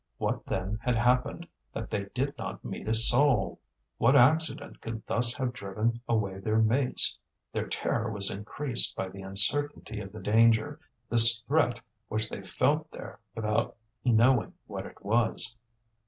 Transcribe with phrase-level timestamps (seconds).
[0.17, 3.59] What then had happened that they did not meet a soul?
[3.99, 7.19] What accident could thus have driven away their mates?
[7.51, 10.79] Their terror was increased by the uncertainty of the danger,
[11.09, 15.55] this threat which they felt there without knowing what it was.